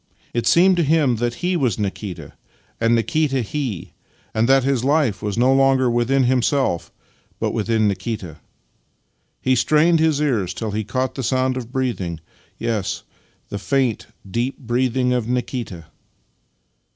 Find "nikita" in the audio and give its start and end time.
1.77-2.33, 2.95-3.41, 7.87-8.37, 15.27-15.85